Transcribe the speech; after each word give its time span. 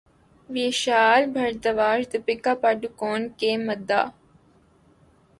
ویشال 0.49 1.21
بھردواج 1.35 1.99
دپیکا 2.13 2.53
پڈوکون 2.61 3.21
کے 3.39 3.51
مداح 3.67 4.07